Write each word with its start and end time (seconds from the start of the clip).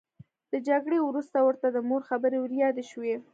له 0.51 0.57
جګړې 0.67 0.99
وروسته 1.01 1.37
ورته 1.47 1.67
د 1.71 1.77
مور 1.89 2.01
خبرې 2.09 2.37
وریادې 2.41 2.83
شوې 2.91 3.15